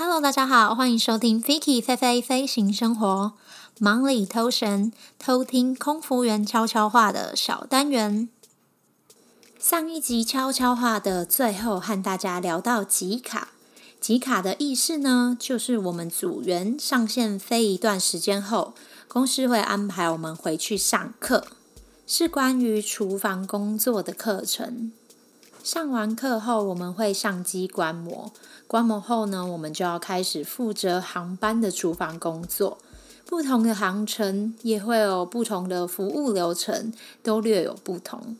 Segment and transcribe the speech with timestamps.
[0.00, 3.32] Hello，大家好，欢迎收听 Vicky 飞飞飞行生活，
[3.80, 8.28] 忙里偷闲，偷听空服员悄悄话的小单元。
[9.58, 13.48] 上一集悄悄话的最后，和大家聊到集卡。
[14.00, 18.74] 集卡的意思呢，就是我们组员上线飞一段时间后，
[19.08, 21.48] 公司会安排我们回去上课，
[22.06, 24.92] 是关于厨房工作的课程。
[25.62, 28.32] 上完课后，我们会上机观摩。
[28.66, 32.78] 观摩后呢，我们就要开始负责航班的厨房工作。
[33.26, 38.36] 不同的航程也会有不同的服务流程，都略有不同。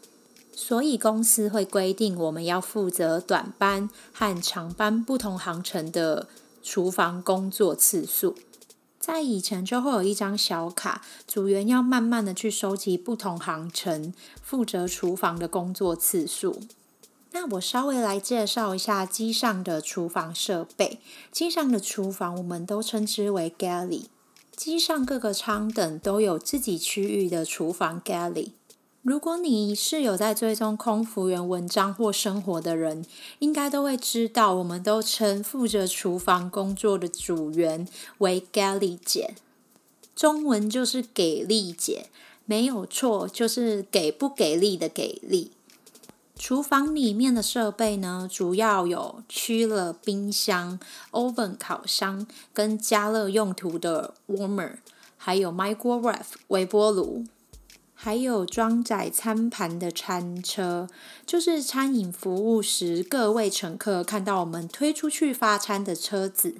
[0.54, 6.26] 所以公司会规定我们要负责短班和长班不同航程的
[6.62, 8.34] 厨房工作次数。
[8.98, 14.12] 在以前就会有一张小卡，组员要慢慢的去收集不同航程
[14.42, 16.60] 负责厨房的工作次数。
[17.40, 20.98] 那我稍微来介绍一下机上的厨房设备。
[21.30, 24.06] 机上的厨房我们都称之为 galley。
[24.56, 28.48] 机上各个舱等都有自己区域的厨房 galley。
[29.02, 33.06] 如果你是有在追踪空服员文章或生活的人，
[33.38, 37.86] 应该都会知道，我们都称负责厨房工作的组员
[38.18, 39.36] 为 galley 姐，
[40.16, 42.08] 中文就是给力姐，
[42.44, 45.52] 没有错，就是给不给力的给力。
[46.38, 50.78] 厨房里面的设备呢，主要有 chiller 冰箱、
[51.10, 54.76] oven 烤箱跟加热用途的 warmer，
[55.16, 57.24] 还有 microwave 微波炉，
[57.92, 60.88] 还有装载餐盘的餐车，
[61.26, 66.54] 就是餐饮服务时各位乘客看到我们推出去发餐的车子。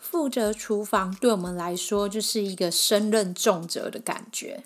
[0.00, 4.64] 负责厨房对我们来说就是一个身任重责的感觉。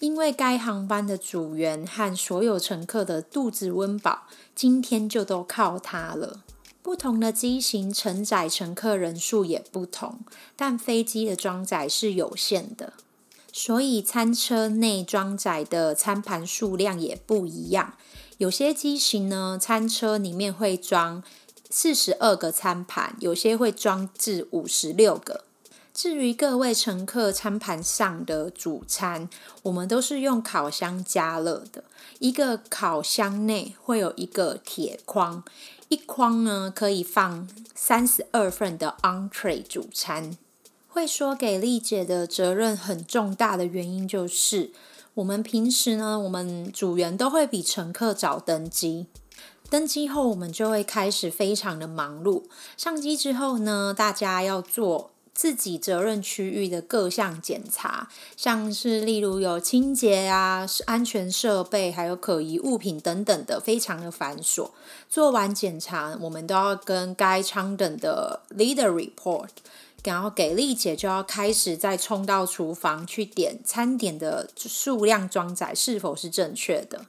[0.00, 4.22] 因为该航班的组员和所有乘客的肚子温饱，
[4.54, 6.42] 今天就都靠它了。
[6.82, 10.20] 不同的机型承载乘客人数也不同，
[10.56, 12.94] 但飞机的装载是有限的，
[13.52, 17.94] 所以餐车内装载的餐盘数量也不一样。
[18.38, 21.22] 有些机型呢，餐车里面会装
[21.68, 25.44] 四十二个餐盘，有些会装至五十六个。
[25.92, 29.28] 至于各位乘客餐盘上的主餐，
[29.62, 31.84] 我们都是用烤箱加热的。
[32.20, 35.42] 一个烤箱内会有一个铁框，
[35.88, 40.36] 一筐呢可以放三十二份的 entree 主餐。
[40.88, 44.70] 会说给丽姐的责任很重大的原因，就是
[45.14, 49.06] 我们平时呢，我们组员都会比乘客早登机。
[49.68, 52.44] 登机后，我们就会开始非常的忙碌。
[52.76, 55.10] 上机之后呢，大家要做。
[55.40, 64.68] 自己责任区域的各项检查，像是例如有清洁啊、安全设备，还有可疑物品等等的，非常的繁琐。
[65.08, 69.48] 做完检查，我们都要跟该舱等的 leader report，
[70.04, 77.06] 然后给丽姐就要开始再冲到厨房去点餐点的数量装载是否是正确的。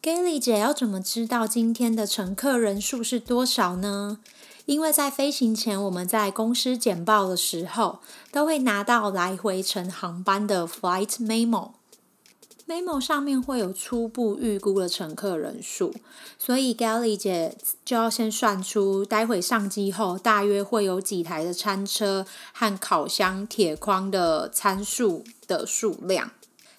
[0.00, 4.20] 给力姐要怎么知道今天的乘客人数是多少呢？
[4.66, 8.00] 因为在飞行前，我们在公司简报的时候，
[8.32, 15.94] 都会拿到来回程航班的 flight memo，memo 上面会有初步预估的乘客人数，
[16.38, 26.30] 所以 Gally 姐就要先算出待会上机后大约会有几台的餐车和烤箱铁框的餐数的数量。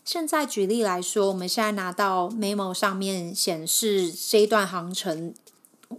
[0.03, 5.35] 现在举例来说，我们现在拿到 memo 上面显示这段航程。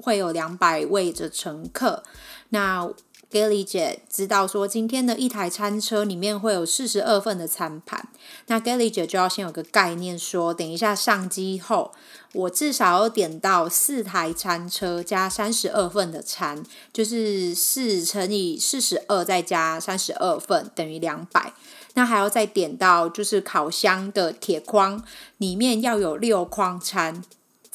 [0.03, 2.03] 会有两百位的乘客，
[2.51, 2.89] 那
[3.29, 8.09] Galley 姐知道说，今天的一台餐车里面会有四十二份的餐盘，
[8.47, 11.93] 那 Galley 姐就要先有个概念说，等一下上机后，
[12.33, 16.63] 我至少要点到四台餐车加三十二份的餐，
[16.93, 21.53] 就是四乘以四十二再加三十二份等于两百，
[21.95, 25.03] 那还要再点到就是烤箱的铁框
[25.39, 27.25] 里面要有六筐餐。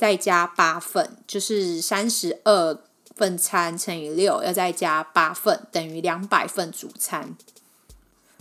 [0.01, 2.75] 再加八份，就是三十二
[3.15, 7.37] 份餐乘以六，要再加八份，等于两百份主餐。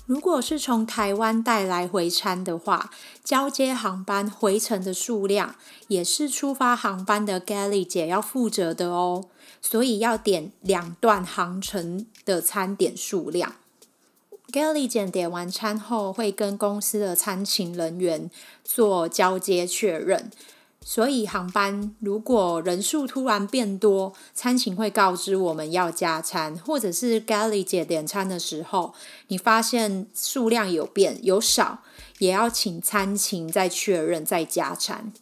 [0.06, 2.90] 如果是从台湾带来回餐的话，
[3.23, 5.55] 交接航班回程的数量
[5.88, 9.26] 也是出发航班的 Galley 姐要负责的哦，
[9.61, 13.56] 所以要点两段航程的餐点数量。
[14.50, 18.31] Galley 姐点完餐后，会跟公司的餐勤人员
[18.64, 20.31] 做交接确认。
[20.82, 28.94] 所以航班如果人数突然变多，餐勤会告知我们要加餐，或者是 Galley 姐点餐的时候，
[29.29, 31.81] 你发现数量有变有少，
[32.19, 35.12] 也要请餐勤再确认再加餐。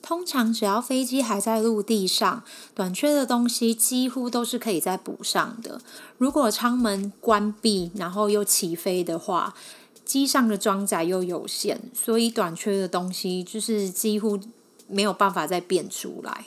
[0.00, 2.44] 通常只要飞机还在陆地上，
[2.74, 5.80] 短缺的东西几乎都是可以再补上的。
[6.18, 9.54] 如果舱门关闭，然后又起飞的话，
[10.04, 14.38] 机上的装载又有限，所以短缺的东西就是几乎
[14.86, 16.46] 没有办法再变出来。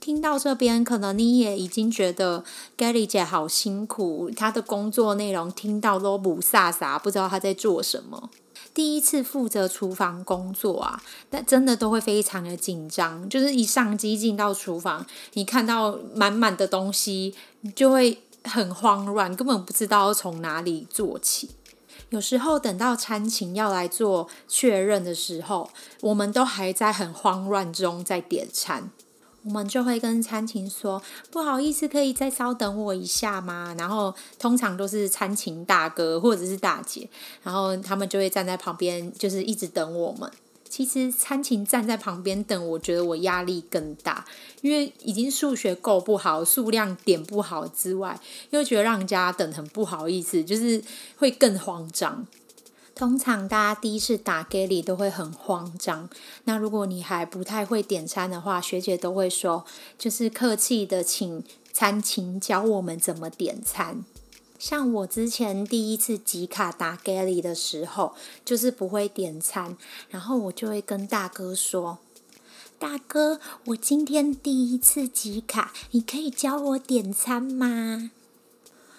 [0.00, 2.44] 听到这边，可能你也已经觉得
[2.76, 8.28] Kelly 姐好辛苦，她的工作内容听到都不飒飒，不知道她在做什么。
[8.74, 13.26] 第一次负责厨房工作啊，但真的都会非常的紧张。
[13.30, 21.48] 就是一上机进到厨房，你看到满满的东西，你就会很慌乱，根本不知道从哪里做起。
[22.14, 25.68] 有时候等到餐勤要来做确认的时候，
[26.00, 28.88] 我们都还在很慌乱中在点餐。
[29.42, 31.02] 我们就会跟餐勤说
[31.32, 37.08] ：“不好意思，可以再稍等我一下吗？”然后通常都是餐勤大哥或者是大姐，
[37.42, 40.30] 然后他们就会站在旁边，就是一直等我们。
[40.76, 44.24] 其实餐勤站在旁边等，我觉得我压力更大，
[44.60, 48.18] 因为已经数学够不好，数量点不好之外，
[48.50, 50.82] 又觉得让人家等很不好意思，就是
[51.16, 52.26] 会更慌张。
[52.92, 56.10] 通常大家第一次打给你都会很慌张。
[56.42, 59.64] 那如果你还不太会点餐的话，学姐都会说，
[59.96, 64.04] 就是客气的请餐勤教我们怎么点餐。
[64.66, 68.14] 像我之前第一次集卡打给你的时候，
[68.46, 69.76] 就是不会点餐，
[70.08, 71.98] 然后我就会跟大哥说
[72.80, 78.10] ：“大哥，我今天第一次集卡，你可以教我点餐吗？”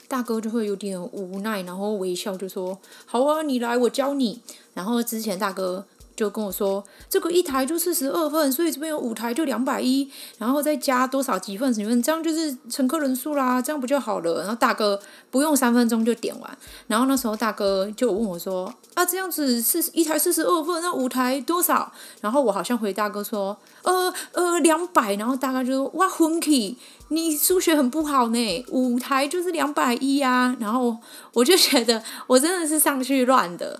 [0.07, 2.77] 大哥就会有点无奈，然后微笑就说
[3.07, 4.43] ：“好啊，你来，我教你。”
[4.75, 16.57] 然后之前大哥就跟我说：“这个一台就四十二份，所以这边有五台就两百一，然后再加多少几份几份，这样就是乘客人数啦，这样不就好了？”然后大哥不用三分钟就点完。
[16.87, 21.91] 然后那时候大哥就问我说：“啊，这样子四一台四十二份，那五台多少？”
[22.21, 26.75] 然后我好像回大哥说：“呃呃，两百。”然后大哥就说：“哇，，hunky，。”
[27.09, 30.97] 你数学很不好呢，五台就是两百一啊，然后
[31.33, 33.79] 我就觉得我真的是上去乱的，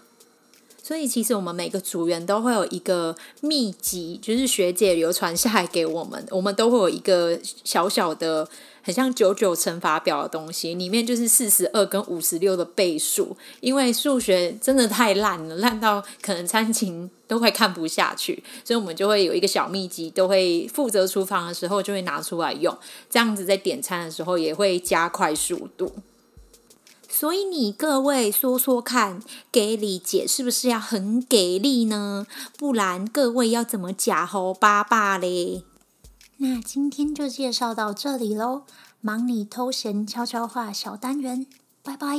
[0.86, 8.48] 所以其实我们每个组员都会有一个秘籍，就是学姐流传下来给我们，我们都会有一个小小的。
[8.84, 13.36] 很像九九乘法表的东西，里面就是四十二跟五十六的倍数。
[13.60, 22.78] 因为数学真的太烂了，烂到可能餐勤都快看不下去，所以我们就会有一个小秘籍，都会负责厨房的时候就会拿出来用，
[23.10, 25.92] 这样子在点餐的时候也会加快速度。
[27.18, 32.28] 所以你各位说说看，给李姐是不是要很给力呢？
[32.58, 35.64] 不然各位要怎么假猴爸爸嘞？
[36.40, 38.64] 那今天就介绍到这里喽，
[39.00, 41.46] 忙里偷闲悄悄话小单元，
[41.82, 42.18] 拜拜。